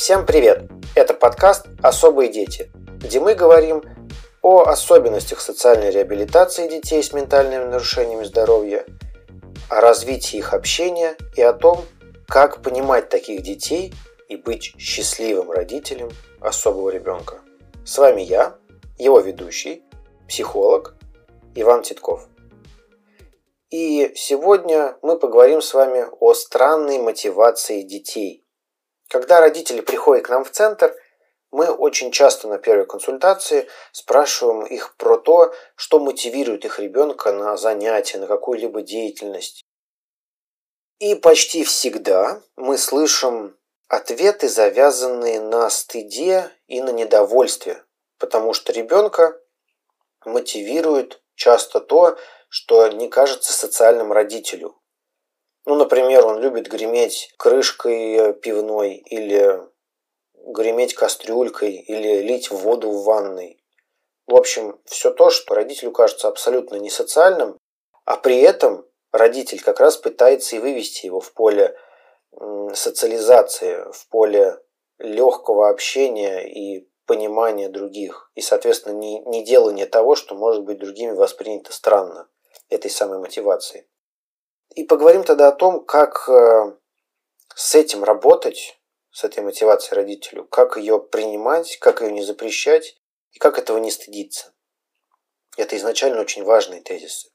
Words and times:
Всем 0.00 0.24
привет! 0.24 0.62
Это 0.94 1.12
подкаст 1.12 1.66
«Особые 1.82 2.32
дети», 2.32 2.72
где 3.02 3.20
мы 3.20 3.34
говорим 3.34 3.82
о 4.40 4.62
особенностях 4.62 5.42
социальной 5.42 5.90
реабилитации 5.90 6.68
детей 6.68 7.02
с 7.02 7.12
ментальными 7.12 7.64
нарушениями 7.64 8.24
здоровья, 8.24 8.86
о 9.68 9.82
развитии 9.82 10.38
их 10.38 10.54
общения 10.54 11.18
и 11.36 11.42
о 11.42 11.52
том, 11.52 11.84
как 12.26 12.62
понимать 12.62 13.10
таких 13.10 13.42
детей 13.42 13.92
и 14.30 14.36
быть 14.36 14.72
счастливым 14.78 15.50
родителем 15.50 16.08
особого 16.40 16.88
ребенка. 16.88 17.40
С 17.84 17.98
вами 17.98 18.22
я, 18.22 18.56
его 18.96 19.20
ведущий, 19.20 19.84
психолог 20.26 20.94
Иван 21.54 21.82
Титков. 21.82 22.26
И 23.68 24.12
сегодня 24.16 24.96
мы 25.02 25.18
поговорим 25.18 25.60
с 25.60 25.74
вами 25.74 26.06
о 26.20 26.32
странной 26.32 26.96
мотивации 27.02 27.82
детей. 27.82 28.39
Когда 29.10 29.40
родители 29.40 29.80
приходят 29.80 30.26
к 30.26 30.28
нам 30.28 30.44
в 30.44 30.52
центр, 30.52 30.96
мы 31.50 31.68
очень 31.68 32.12
часто 32.12 32.46
на 32.46 32.58
первой 32.58 32.86
консультации 32.86 33.68
спрашиваем 33.90 34.64
их 34.64 34.94
про 34.96 35.18
то, 35.18 35.52
что 35.74 35.98
мотивирует 35.98 36.64
их 36.64 36.78
ребенка 36.78 37.32
на 37.32 37.56
занятия, 37.56 38.18
на 38.18 38.28
какую-либо 38.28 38.82
деятельность. 38.82 39.64
И 41.00 41.16
почти 41.16 41.64
всегда 41.64 42.40
мы 42.54 42.78
слышим 42.78 43.58
ответы, 43.88 44.48
завязанные 44.48 45.40
на 45.40 45.68
стыде 45.70 46.48
и 46.68 46.80
на 46.80 46.90
недовольстве, 46.90 47.82
потому 48.16 48.52
что 48.52 48.72
ребенка 48.72 49.36
мотивирует 50.24 51.20
часто 51.34 51.80
то, 51.80 52.16
что 52.48 52.86
не 52.86 53.08
кажется 53.08 53.52
социальным 53.52 54.12
родителю. 54.12 54.79
Ну, 55.66 55.74
например, 55.74 56.26
он 56.26 56.40
любит 56.40 56.68
греметь 56.68 57.32
крышкой 57.36 58.32
пивной 58.34 58.94
или 58.94 59.60
греметь 60.34 60.94
кастрюлькой 60.94 61.76
или 61.76 62.22
лить 62.22 62.50
воду 62.50 62.90
в 62.90 63.04
ванной. 63.04 63.62
В 64.26 64.34
общем, 64.34 64.80
все 64.86 65.10
то, 65.10 65.30
что 65.30 65.54
родителю 65.54 65.92
кажется 65.92 66.28
абсолютно 66.28 66.76
несоциальным, 66.76 67.58
а 68.04 68.16
при 68.16 68.40
этом 68.40 68.86
родитель 69.12 69.62
как 69.62 69.80
раз 69.80 69.96
пытается 69.96 70.56
и 70.56 70.60
вывести 70.60 71.06
его 71.06 71.20
в 71.20 71.32
поле 71.32 71.76
социализации, 72.74 73.84
в 73.92 74.08
поле 74.08 74.58
легкого 74.98 75.68
общения 75.68 76.46
и 76.46 76.88
понимания 77.06 77.68
других. 77.68 78.30
И, 78.36 78.40
соответственно, 78.40 78.94
не, 78.94 79.20
не 79.22 79.44
делания 79.44 79.86
того, 79.86 80.14
что 80.14 80.36
может 80.36 80.62
быть 80.62 80.78
другими 80.78 81.10
воспринято 81.10 81.72
странно 81.72 82.28
этой 82.68 82.90
самой 82.90 83.18
мотивации. 83.18 83.89
И 84.74 84.84
поговорим 84.84 85.24
тогда 85.24 85.48
о 85.48 85.52
том, 85.52 85.84
как 85.84 86.28
э, 86.28 86.76
с 87.54 87.74
этим 87.74 88.04
работать, 88.04 88.78
с 89.10 89.24
этой 89.24 89.42
мотивацией 89.42 89.96
родителю, 89.96 90.44
как 90.44 90.76
ее 90.76 91.00
принимать, 91.00 91.76
как 91.78 92.02
ее 92.02 92.12
не 92.12 92.22
запрещать 92.22 92.96
и 93.32 93.38
как 93.38 93.58
этого 93.58 93.78
не 93.78 93.90
стыдиться. 93.90 94.52
Это 95.56 95.76
изначально 95.76 96.20
очень 96.20 96.44
важные 96.44 96.80
тезисы. 96.80 97.30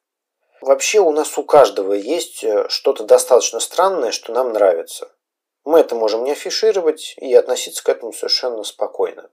Вообще 0.61 0.99
у 0.99 1.11
нас 1.11 1.37
у 1.37 1.43
каждого 1.43 1.93
есть 1.93 2.43
э, 2.43 2.69
что-то 2.69 3.03
достаточно 3.03 3.59
странное, 3.59 4.11
что 4.11 4.31
нам 4.31 4.53
нравится. 4.53 5.11
Мы 5.65 5.79
это 5.79 5.95
можем 5.95 6.23
не 6.23 6.31
афишировать 6.31 7.15
и 7.17 7.33
относиться 7.33 7.83
к 7.83 7.89
этому 7.89 8.13
совершенно 8.13 8.63
спокойно. 8.63 9.29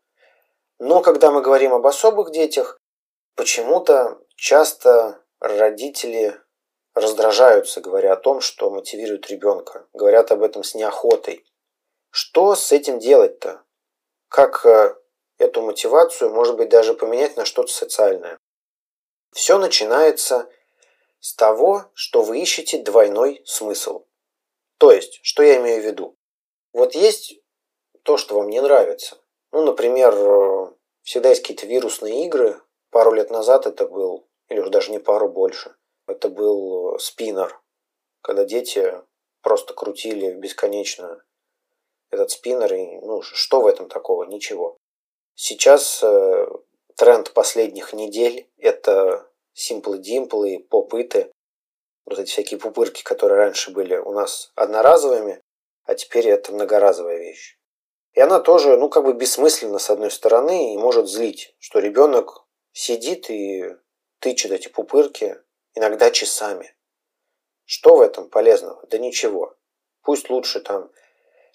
Но 0.79 1.01
когда 1.01 1.31
мы 1.31 1.43
говорим 1.43 1.73
об 1.75 1.87
особых 1.87 2.33
детях, 2.33 2.79
почему-то 3.37 4.19
часто 4.37 5.23
родители 5.39 6.41
раздражаются, 6.95 7.81
говоря 7.81 8.13
о 8.13 8.17
том, 8.17 8.41
что 8.41 8.71
мотивирует 8.71 9.29
ребенка. 9.29 9.87
Говорят 9.93 10.31
об 10.33 10.43
этом 10.43 10.63
с 10.63 10.75
неохотой. 10.75 11.45
Что 12.11 12.55
с 12.55 12.73
этим 12.73 12.99
делать-то? 12.99 13.63
Как 14.29 14.65
э, 14.67 14.95
эту 15.39 15.63
мотивацию, 15.63 16.31
может 16.31 16.57
быть, 16.57 16.69
даже 16.69 16.95
поменять 16.95 17.37
на 17.37 17.45
что-то 17.45 17.73
социальное? 17.73 18.39
Все 19.33 19.59
начинается 19.59 20.51
с 21.21 21.35
того, 21.35 21.87
что 21.95 22.23
вы 22.23 22.41
ищете 22.41 22.79
двойной 22.79 23.43
смысл. 23.47 24.05
То 24.79 24.91
есть, 24.91 25.21
что 25.23 25.43
я 25.43 25.57
имею 25.59 25.81
в 25.81 25.87
виду? 25.87 26.17
Вот 26.73 26.95
есть 26.95 27.41
то, 28.03 28.17
что 28.17 28.35
вам 28.35 28.51
не 28.51 28.61
нравится. 28.61 29.17
Ну, 29.53 29.63
например, 29.63 30.15
э, 30.15 30.73
всегда 31.03 31.31
есть 31.31 31.43
какие-то 31.43 31.67
вирусные 31.67 32.27
игры. 32.27 32.61
Пару 32.91 33.13
лет 33.13 33.31
назад 33.31 33.67
это 33.67 33.87
был, 33.87 34.29
или 34.49 34.61
уже 34.61 34.71
даже 34.71 34.91
не 34.91 34.99
пару 34.99 35.29
больше, 35.29 35.75
это 36.13 36.29
был 36.29 36.99
спиннер, 36.99 37.61
когда 38.23 38.45
дети 38.45 38.95
просто 39.43 39.75
крутили 39.75 40.33
бесконечно 40.33 41.23
этот 42.11 42.31
спиннер, 42.31 42.73
и 42.75 42.99
ну, 43.01 43.23
что 43.23 43.63
в 43.63 43.67
этом 43.67 43.89
такого? 43.89 44.25
Ничего. 44.25 44.77
Сейчас 45.35 46.03
э, 46.03 46.47
тренд 46.97 47.33
последних 47.33 47.93
недель– 47.93 48.49
это 48.59 49.29
симплы-димплы, 49.55 50.67
попыты, 50.71 51.33
вот 52.05 52.19
эти 52.19 52.31
всякие 52.31 52.61
пупырки, 52.61 53.03
которые 53.03 53.39
раньше 53.39 53.71
были 53.71 53.97
у 53.97 54.13
нас 54.13 54.53
одноразовыми, 54.55 55.41
а 55.85 55.95
теперь 55.95 56.29
это 56.29 56.53
многоразовая 56.53 57.19
вещь. 57.19 57.59
И 58.13 58.21
она 58.21 58.41
тоже, 58.41 58.77
ну, 58.77 58.89
как 58.89 59.05
бы 59.05 59.15
бессмысленна 59.15 59.79
с 59.79 59.89
одной 59.89 60.11
стороны 60.11 60.75
и 60.75 60.79
может 60.79 61.09
злить, 61.09 61.55
что 61.59 61.79
ребенок 61.79 62.45
сидит 62.73 63.31
и 63.31 63.65
тычет 64.19 64.53
эти 64.53 64.69
пупырки 64.69 65.39
иногда 65.75 66.11
часами. 66.11 66.75
Что 67.65 67.97
в 67.97 68.01
этом 68.01 68.29
полезного? 68.29 68.85
Да 68.89 68.99
ничего. 68.99 69.57
Пусть 70.03 70.31
лучше 70.31 70.61
там 70.61 70.91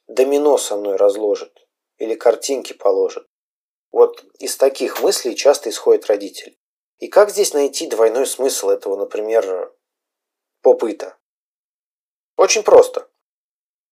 домино 0.08 0.58
со 0.58 0.76
мной 0.76 0.96
разложит 0.96 1.68
или 1.98 2.16
картинки 2.16 2.74
положит. 2.74 3.28
Вот 3.92 4.24
из 4.40 4.56
таких 4.58 5.02
мыслей 5.02 5.36
часто 5.36 5.70
исходит 5.70 6.08
родитель. 6.08 6.58
И 7.00 7.08
как 7.08 7.30
здесь 7.30 7.54
найти 7.54 7.88
двойной 7.88 8.26
смысл 8.26 8.70
этого, 8.70 8.96
например, 8.96 9.74
попыта? 10.62 11.18
Очень 12.36 12.64
просто. 12.64 13.10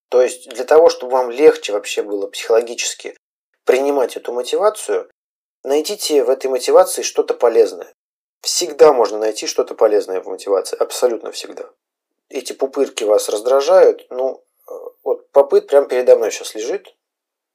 То 0.09 0.21
есть 0.21 0.49
для 0.49 0.63
того, 0.65 0.89
чтобы 0.89 1.13
вам 1.13 1.31
легче 1.31 1.73
вообще 1.73 2.03
было 2.03 2.27
психологически 2.27 3.17
принимать 3.63 4.15
эту 4.15 4.31
мотивацию, 4.31 5.09
найдите 5.63 6.23
в 6.23 6.29
этой 6.29 6.47
мотивации 6.47 7.01
что-то 7.01 7.33
полезное. 7.33 7.93
Всегда 8.45 8.93
можно 8.93 9.17
найти 9.17 9.47
что-то 9.47 9.73
полезное 9.73 10.21
в 10.21 10.27
мотивации, 10.27 10.77
абсолютно 10.77 11.31
всегда. 11.31 11.67
Эти 12.29 12.53
пупырки 12.53 13.03
вас 13.03 13.27
раздражают, 13.27 14.05
ну, 14.11 14.43
э, 14.69 14.71
вот 15.03 15.31
попыт 15.31 15.65
прямо 15.65 15.87
передо 15.87 16.15
мной 16.15 16.29
сейчас 16.29 16.53
лежит, 16.53 16.95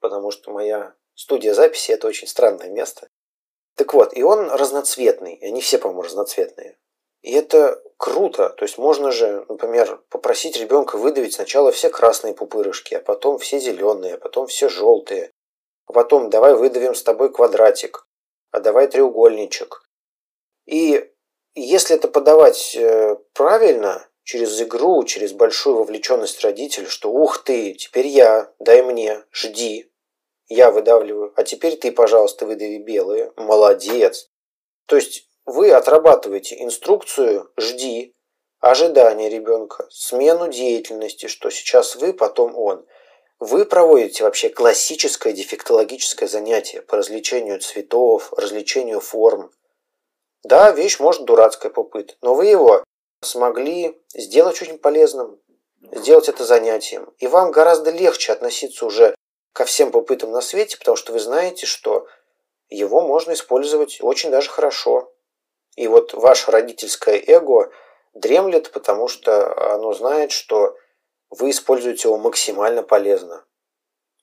потому 0.00 0.32
что 0.32 0.50
моя 0.50 0.94
студия 1.14 1.54
записи– 1.54 1.92
это 1.92 2.08
очень 2.08 2.26
странное 2.26 2.70
место. 2.70 3.08
Так 3.76 3.94
вот, 3.94 4.16
и 4.16 4.24
он 4.24 4.50
разноцветный, 4.50 5.38
они 5.42 5.60
все, 5.60 5.78
по-моему, 5.78 6.02
разноцветные. 6.02 6.76
И 7.22 7.34
это 7.34 7.80
круто. 7.96 8.48
То 8.48 8.64
есть 8.64 8.76
можно 8.76 9.12
же, 9.12 9.46
например, 9.48 10.02
попросить 10.08 10.56
ребенка 10.56 10.96
выдавить 10.96 11.34
сначала 11.34 11.70
все 11.70 11.88
красные 11.88 12.34
пупырышки, 12.34 12.94
а 12.94 13.00
потом 13.00 13.38
все 13.38 13.60
зеленые, 13.60 14.14
а 14.14 14.18
потом 14.18 14.48
все 14.48 14.68
желтые. 14.68 15.30
А 15.86 15.92
потом 15.92 16.30
давай 16.30 16.56
выдавим 16.56 16.96
с 16.96 17.04
тобой 17.04 17.32
квадратик, 17.32 18.08
а 18.50 18.58
давай 18.58 18.88
треугольничек. 18.88 19.86
И 20.70 21.04
если 21.56 21.96
это 21.96 22.06
подавать 22.06 22.76
э, 22.76 23.16
правильно, 23.32 24.06
через 24.22 24.62
игру, 24.62 25.02
через 25.02 25.32
большую 25.32 25.78
вовлеченность 25.78 26.40
родителя, 26.44 26.86
что 26.86 27.10
ух 27.10 27.42
ты, 27.42 27.74
теперь 27.74 28.06
я, 28.06 28.52
дай 28.60 28.80
мне, 28.82 29.24
жди, 29.32 29.90
я 30.46 30.70
выдавливаю, 30.70 31.32
а 31.34 31.42
теперь 31.42 31.76
ты, 31.76 31.90
пожалуйста, 31.90 32.46
выдави 32.46 32.78
белые, 32.78 33.32
молодец. 33.36 34.30
То 34.86 34.94
есть 34.94 35.28
вы 35.44 35.72
отрабатываете 35.72 36.62
инструкцию 36.62 37.50
«жди», 37.58 38.14
ожидание 38.60 39.28
ребенка, 39.28 39.88
смену 39.90 40.46
деятельности, 40.46 41.26
что 41.26 41.50
сейчас 41.50 41.96
вы, 41.96 42.12
потом 42.12 42.56
он. 42.56 42.86
Вы 43.40 43.64
проводите 43.64 44.22
вообще 44.22 44.50
классическое 44.50 45.32
дефектологическое 45.32 46.28
занятие 46.28 46.82
по 46.82 46.96
развлечению 46.96 47.58
цветов, 47.58 48.32
развлечению 48.34 49.00
форм. 49.00 49.50
Да, 50.42 50.70
вещь 50.72 50.98
может 51.00 51.24
дурацкая 51.24 51.70
попыт, 51.70 52.16
но 52.22 52.34
вы 52.34 52.46
его 52.46 52.82
смогли 53.22 54.00
сделать 54.14 54.60
очень 54.62 54.78
полезным, 54.78 55.38
сделать 55.92 56.28
это 56.28 56.44
занятием. 56.44 57.12
И 57.18 57.26
вам 57.26 57.50
гораздо 57.50 57.90
легче 57.90 58.32
относиться 58.32 58.86
уже 58.86 59.14
ко 59.52 59.64
всем 59.64 59.90
попытам 59.90 60.30
на 60.30 60.40
свете, 60.40 60.78
потому 60.78 60.96
что 60.96 61.12
вы 61.12 61.20
знаете, 61.20 61.66
что 61.66 62.06
его 62.68 63.02
можно 63.02 63.32
использовать 63.32 63.98
очень 64.00 64.30
даже 64.30 64.48
хорошо. 64.48 65.12
И 65.76 65.86
вот 65.88 66.14
ваше 66.14 66.50
родительское 66.50 67.22
эго 67.26 67.70
дремлет, 68.14 68.72
потому 68.72 69.08
что 69.08 69.74
оно 69.74 69.92
знает, 69.92 70.32
что 70.32 70.76
вы 71.30 71.50
используете 71.50 72.08
его 72.08 72.18
максимально 72.18 72.82
полезно. 72.82 73.44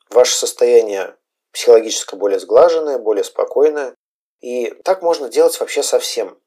Ваше 0.09 0.35
состояние 0.35 1.15
психологически 1.51 2.15
более 2.15 2.39
сглаженное, 2.39 2.97
более 2.97 3.23
спокойное. 3.23 3.95
И 4.41 4.71
так 4.83 5.01
можно 5.01 5.29
делать 5.29 5.59
вообще 5.59 5.83
со 5.83 5.99
всем. 5.99 6.37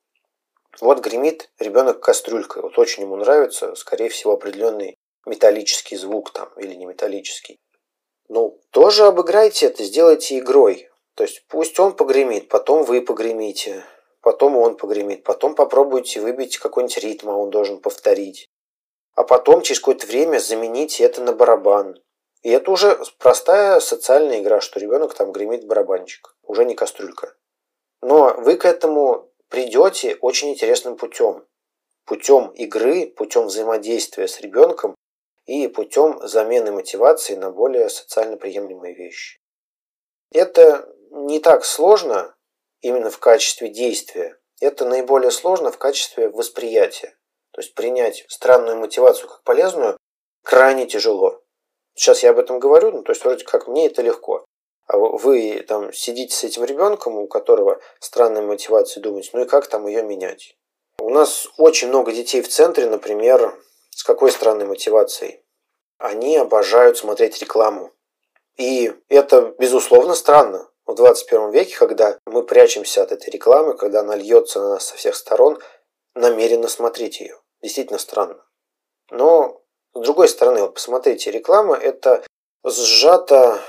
Вот 0.81 1.01
гремит 1.01 1.51
ребенок 1.59 2.01
кастрюлькой. 2.01 2.63
Вот 2.63 2.79
очень 2.79 3.03
ему 3.03 3.17
нравится, 3.17 3.75
скорее 3.75 4.09
всего, 4.09 4.35
определенный 4.35 4.97
металлический 5.27 5.97
звук 5.97 6.33
там 6.33 6.49
или 6.57 6.75
не 6.75 6.87
металлический. 6.87 7.59
Ну, 8.29 8.61
тоже 8.71 9.07
обыграйте 9.07 9.67
это, 9.67 9.83
сделайте 9.83 10.39
игрой. 10.39 10.89
То 11.15 11.25
есть 11.25 11.45
пусть 11.49 11.79
он 11.81 11.95
погремит, 11.95 12.49
потом 12.49 12.85
вы 12.85 13.03
погремите, 13.03 13.85
потом 14.23 14.57
он 14.57 14.77
погремит, 14.77 15.25
потом 15.25 15.55
попробуйте 15.55 16.21
выбить 16.21 16.59
какой-нибудь 16.59 16.99
ритм, 16.99 17.31
а 17.31 17.37
он 17.37 17.51
должен 17.51 17.81
повторить. 17.81 18.49
А 19.15 19.25
потом 19.25 19.63
через 19.63 19.81
какое-то 19.81 20.07
время 20.07 20.39
замените 20.39 21.05
это 21.05 21.21
на 21.23 21.33
барабан. 21.33 22.01
И 22.43 22.49
это 22.49 22.71
уже 22.71 22.99
простая 23.19 23.81
социальная 23.81 24.41
игра, 24.41 24.61
что 24.61 24.81
ребенок 24.81 25.13
там 25.13 25.33
гремит 25.33 25.67
барабанчик, 25.67 26.37
уже 26.43 26.65
не 26.65 26.75
кастрюлька. 26.75 27.35
Но 28.03 28.35
вы 28.39 28.57
к 28.57 28.65
этому 28.65 29.31
придете 29.49 30.17
очень 30.21 30.51
интересным 30.51 30.97
путем. 30.97 31.47
Путем 32.05 32.49
игры, 32.51 33.07
путем 33.07 33.47
взаимодействия 33.47 34.27
с 34.27 34.41
ребенком 34.41 34.95
и 35.47 35.69
путем 35.69 36.27
замены 36.27 36.73
мотивации 36.73 37.35
на 37.35 37.51
более 37.51 37.89
социально 37.89 38.37
приемлемые 38.37 38.95
вещи. 38.95 39.39
Это 40.33 40.89
не 41.11 41.41
так 41.41 41.65
сложно 41.65 42.35
именно 42.81 43.11
в 43.11 43.19
качестве 43.19 43.69
действия. 43.69 44.39
Это 44.61 44.85
наиболее 44.85 45.31
сложно 45.31 45.73
в 45.73 45.79
качестве 45.79 46.29
восприятия. 46.29 47.19
То 47.53 47.61
есть 47.61 47.75
принять 47.75 48.25
странную 48.29 48.79
мотивацию 48.79 49.29
как 49.29 49.43
полезную 49.43 49.97
крайне 50.45 50.87
тяжело. 50.87 51.43
Сейчас 51.95 52.23
я 52.23 52.31
об 52.31 52.39
этом 52.39 52.61
говорю, 52.61 52.93
ну, 52.93 53.03
то 53.03 53.13
есть 53.13 53.25
вроде 53.25 53.45
как 53.45 53.69
мне 53.69 53.87
это 53.87 54.03
легко. 54.03 54.45
А 54.93 54.99
вы 54.99 55.65
там 55.69 55.93
сидите 55.93 56.35
с 56.35 56.43
этим 56.43 56.65
ребенком, 56.65 57.17
у 57.17 57.29
которого 57.29 57.79
странная 58.01 58.43
мотивация, 58.43 59.01
думаете, 59.01 59.31
ну 59.35 59.43
и 59.43 59.47
как 59.47 59.69
там 59.69 59.87
ее 59.87 60.03
менять? 60.03 60.57
У 60.99 61.11
нас 61.11 61.47
очень 61.59 61.87
много 61.89 62.11
детей 62.11 62.43
в 62.43 62.49
центре, 62.49 62.87
например, 62.91 63.57
с 63.91 64.03
какой 64.03 64.33
странной 64.33 64.67
мотивацией? 64.67 65.45
Они 65.99 66.37
обожают 66.37 66.99
смотреть 66.99 67.41
рекламу. 67.41 67.93
И 68.57 68.93
это, 69.09 69.55
безусловно, 69.61 70.17
странно 70.17 70.69
в 70.87 70.97
21 70.97 71.53
веке, 71.53 71.77
когда 71.77 72.19
мы 72.27 72.43
прячемся 72.43 73.05
от 73.05 73.13
этой 73.13 73.31
рекламы, 73.31 73.77
когда 73.77 74.01
она 74.01 74.17
льется 74.17 74.59
на 74.59 74.71
нас 74.71 74.87
со 74.87 74.97
всех 74.97 75.15
сторон, 75.15 75.61
намеренно 76.17 76.67
смотреть 76.67 77.21
ее. 77.21 77.41
Действительно 77.63 78.01
странно. 78.01 78.45
Но, 79.13 79.63
с 79.95 80.01
другой 80.01 80.29
стороны, 80.29 80.63
вот 80.63 80.75
посмотрите, 80.75 81.31
реклама– 81.31 81.77
это 81.81 82.25
сжата, 82.65 83.61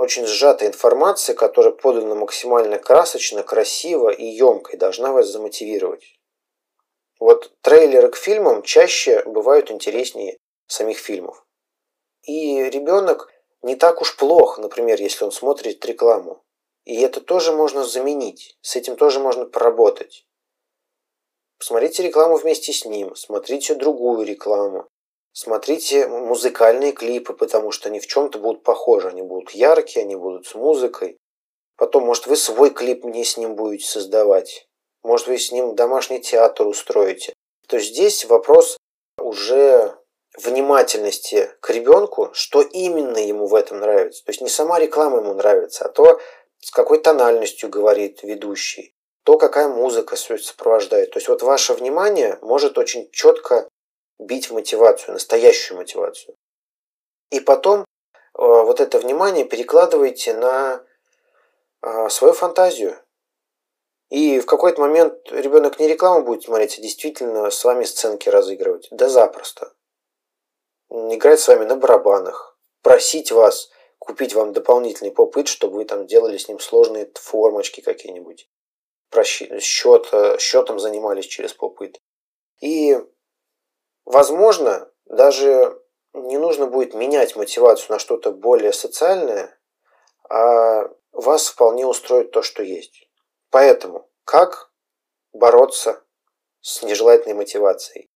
очень 0.00 0.26
сжатая 0.26 0.68
информация, 0.68 1.34
которая 1.34 1.72
подана 1.72 2.14
максимально 2.14 2.78
красочно, 2.78 3.42
красиво 3.42 4.10
и 4.10 4.24
емко, 4.24 4.72
и 4.72 4.76
должна 4.76 5.12
вас 5.12 5.28
замотивировать. 5.28 6.18
Вот 7.18 7.52
трейлеры 7.60 8.08
к 8.08 8.16
фильмам 8.16 8.62
чаще 8.62 9.22
бывают 9.24 9.70
интереснее 9.70 10.38
самих 10.66 10.98
фильмов. 10.98 11.46
И 12.22 12.62
ребенок 12.70 13.30
не 13.62 13.76
так 13.76 14.00
уж 14.00 14.16
плох, 14.16 14.58
например, 14.58 15.00
если 15.00 15.24
он 15.24 15.32
смотрит 15.32 15.84
рекламу. 15.84 16.42
И 16.84 17.00
это 17.02 17.20
тоже 17.20 17.52
можно 17.52 17.84
заменить, 17.84 18.56
с 18.62 18.76
этим 18.76 18.96
тоже 18.96 19.20
можно 19.20 19.44
поработать. 19.44 20.26
Посмотрите 21.58 22.02
рекламу 22.02 22.36
вместе 22.36 22.72
с 22.72 22.86
ним, 22.86 23.14
смотрите 23.14 23.74
другую 23.74 24.26
рекламу, 24.26 24.88
смотрите 25.32 26.06
музыкальные 26.06 26.92
клипы, 26.92 27.32
потому 27.32 27.70
что 27.70 27.88
они 27.88 28.00
в 28.00 28.06
чем-то 28.06 28.38
будут 28.38 28.62
похожи, 28.62 29.08
они 29.08 29.22
будут 29.22 29.50
яркие, 29.50 30.04
они 30.04 30.16
будут 30.16 30.46
с 30.46 30.54
музыкой. 30.54 31.16
Потом, 31.76 32.04
может, 32.04 32.26
вы 32.26 32.36
свой 32.36 32.70
клип 32.70 33.04
мне 33.04 33.24
с 33.24 33.36
ним 33.36 33.54
будете 33.54 33.86
создавать, 33.86 34.66
может, 35.02 35.28
вы 35.28 35.38
с 35.38 35.50
ним 35.50 35.74
домашний 35.74 36.20
театр 36.20 36.66
устроите. 36.66 37.32
То 37.66 37.76
есть 37.76 37.90
здесь 37.90 38.24
вопрос 38.26 38.76
уже 39.18 39.96
внимательности 40.36 41.50
к 41.60 41.70
ребенку, 41.70 42.30
что 42.32 42.62
именно 42.62 43.18
ему 43.18 43.46
в 43.46 43.54
этом 43.54 43.80
нравится. 43.80 44.24
То 44.24 44.30
есть 44.30 44.40
не 44.40 44.48
сама 44.48 44.78
реклама 44.78 45.18
ему 45.18 45.34
нравится, 45.34 45.86
а 45.86 45.88
то, 45.88 46.20
с 46.60 46.70
какой 46.70 47.00
тональностью 47.00 47.68
говорит 47.68 48.22
ведущий, 48.22 48.94
то, 49.24 49.38
какая 49.38 49.68
музыка 49.68 50.16
сопровождает. 50.16 51.12
То 51.12 51.18
есть 51.18 51.28
вот 51.28 51.42
ваше 51.42 51.74
внимание 51.74 52.38
может 52.42 52.78
очень 52.78 53.10
четко 53.10 53.68
бить 54.20 54.50
в 54.50 54.54
мотивацию, 54.54 55.14
настоящую 55.14 55.78
мотивацию. 55.78 56.36
И 57.30 57.40
потом 57.40 57.80
э, 57.80 57.84
вот 58.34 58.80
это 58.80 58.98
внимание 58.98 59.44
перекладываете 59.44 60.34
на 60.34 60.84
э, 61.82 62.08
свою 62.08 62.32
фантазию. 62.34 62.96
И 64.10 64.40
в 64.40 64.46
какой-то 64.46 64.80
момент 64.80 65.14
ребенок 65.30 65.78
не 65.78 65.86
рекламу 65.86 66.24
будет 66.24 66.44
смотреть, 66.44 66.78
а 66.78 66.82
действительно 66.82 67.50
с 67.50 67.64
вами 67.64 67.84
сценки 67.84 68.28
разыгрывать. 68.28 68.88
Да 68.90 69.08
запросто 69.08 69.72
играть 70.90 71.40
с 71.40 71.48
вами 71.48 71.64
на 71.64 71.76
барабанах, 71.76 72.58
просить 72.82 73.32
вас 73.32 73.70
купить 73.98 74.34
вам 74.34 74.52
дополнительный 74.52 75.12
попыт, 75.12 75.48
чтобы 75.48 75.76
вы 75.76 75.84
там 75.84 76.06
делали 76.06 76.36
с 76.36 76.48
ним 76.48 76.58
сложные 76.58 77.10
формочки 77.14 77.80
какие-нибудь, 77.80 78.48
счет, 79.60 80.08
э, 80.12 80.38
счетом 80.38 80.78
занимались 80.78 81.26
через 81.26 81.52
попыт. 81.52 81.98
И, 82.60 82.98
возможно, 84.04 84.90
даже 85.04 85.80
не 86.12 86.38
нужно 86.38 86.66
будет 86.66 86.94
менять 86.94 87.36
мотивацию 87.36 87.92
на 87.92 87.98
что-то 87.98 88.32
более 88.32 88.72
социальное, 88.72 89.58
а 90.28 90.88
вас 91.12 91.48
вполне 91.48 91.86
устроит 91.86 92.30
то, 92.30 92.42
что 92.42 92.62
есть. 92.62 93.08
Поэтому, 93.50 94.08
как 94.24 94.70
бороться 95.32 96.04
с 96.60 96.82
нежелательной 96.82 97.34
мотивацией? 97.34 98.10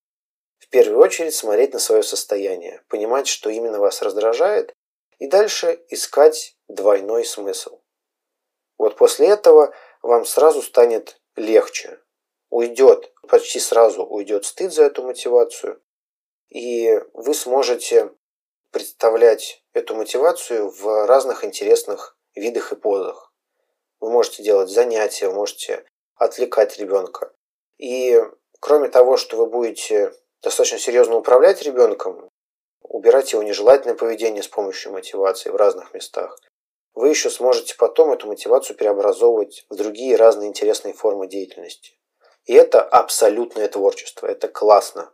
В 0.59 0.69
первую 0.69 1.01
очередь 1.01 1.35
смотреть 1.35 1.73
на 1.73 1.79
свое 1.79 2.03
состояние, 2.03 2.83
понимать, 2.89 3.27
что 3.27 3.51
именно 3.51 3.79
вас 3.79 4.01
раздражает, 4.03 4.73
и 5.19 5.27
дальше 5.27 5.85
искать 5.89 6.57
двойной 6.69 7.25
смысл. 7.25 7.81
Вот 8.79 8.97
после 8.97 9.29
этого 9.29 9.75
вам 10.03 10.25
сразу 10.25 10.63
станет 10.63 11.21
легче. 11.37 12.01
Уйдет, 12.57 13.13
почти 13.27 13.59
сразу 13.59 14.05
уйдет 14.05 14.45
стыд 14.45 14.73
за 14.73 14.85
эту 14.85 15.03
мотивацию, 15.03 15.83
и 16.51 17.01
вы 17.13 17.35
сможете 17.35 18.13
представлять 18.71 19.65
эту 19.73 19.97
мотивацию 19.97 20.71
в 20.71 21.05
разных 21.09 21.45
интересных 21.45 22.17
видах 22.37 22.71
и 22.71 22.77
позах. 22.77 23.33
Вы 23.99 24.13
можете 24.13 24.45
делать 24.45 24.71
занятия, 24.71 25.27
вы 25.27 25.35
можете 25.35 25.85
отвлекать 26.15 26.79
ребенка. 26.79 27.33
И 27.79 28.23
кроме 28.61 28.89
того, 28.89 29.17
что 29.17 29.37
вы 29.37 29.47
будете 29.47 30.13
достаточно 30.41 30.79
серьезно 30.79 31.17
управлять 31.17 31.61
ребенком, 31.61 32.31
убирать 32.83 33.33
его 33.33 33.43
нежелательное 33.43 33.97
поведение 33.97 34.45
с 34.45 34.49
помощью 34.49 34.93
мотивации 34.93 35.51
в 35.51 35.57
разных 35.57 35.93
местах, 35.93 36.39
вы 36.95 37.09
еще 37.09 37.31
сможете 37.31 37.75
потом 37.77 38.13
эту 38.13 38.29
мотивацию 38.29 38.77
преобразовывать 38.77 39.67
в 39.69 39.75
другие 39.75 40.15
разные 40.15 40.51
интересные 40.51 40.95
формы 40.95 41.27
деятельности. 41.27 41.99
И 42.45 42.53
это 42.53 42.83
абсолютное 42.83 43.69
творчество, 43.69 44.27
это 44.27 44.49
классно. 44.49 45.11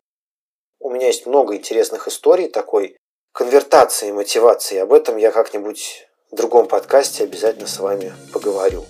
У 0.81 0.91
меня 0.91 1.09
есть 1.09 1.27
много 1.27 1.57
интересных 1.57 2.09
историй 2.09 2.49
такой 2.49 2.97
конвертации 3.33 4.11
мотивации. 4.13 4.79
Об 4.79 4.93
этом 4.93 5.17
я 5.17 5.31
как-нибудь 5.31 6.09
в 6.31 6.37
другом 6.37 6.67
подкасте 6.67 7.25
обязательно 7.25 7.67
с 7.67 7.79
вами 7.79 8.13
поговорю. 8.33 8.87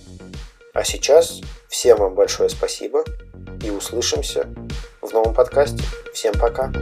А 0.72 0.84
сейчас 0.84 1.40
всем 1.68 1.98
вам 1.98 2.14
большое 2.14 2.48
спасибо 2.48 3.04
и 3.64 3.70
услышимся 3.70 4.48
в 5.02 5.12
новом 5.12 5.34
подкасте. 5.34 5.82
Всем 6.14 6.32
пока! 6.38 6.72